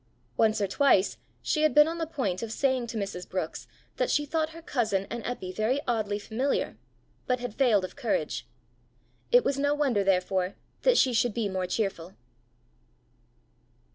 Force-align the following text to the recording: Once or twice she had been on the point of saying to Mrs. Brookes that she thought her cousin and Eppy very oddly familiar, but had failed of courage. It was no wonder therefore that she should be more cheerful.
Once 0.35 0.59
or 0.59 0.65
twice 0.65 1.17
she 1.43 1.61
had 1.61 1.75
been 1.75 1.87
on 1.87 1.99
the 1.99 2.07
point 2.07 2.41
of 2.41 2.51
saying 2.51 2.87
to 2.87 2.97
Mrs. 2.97 3.29
Brookes 3.29 3.67
that 3.97 4.09
she 4.09 4.25
thought 4.25 4.49
her 4.49 4.61
cousin 4.63 5.05
and 5.11 5.23
Eppy 5.25 5.55
very 5.55 5.79
oddly 5.87 6.17
familiar, 6.17 6.79
but 7.27 7.39
had 7.39 7.53
failed 7.53 7.85
of 7.85 7.95
courage. 7.95 8.47
It 9.31 9.43
was 9.45 9.59
no 9.59 9.75
wonder 9.75 10.03
therefore 10.03 10.55
that 10.81 10.97
she 10.97 11.13
should 11.13 11.35
be 11.35 11.47
more 11.47 11.67
cheerful. 11.67 12.15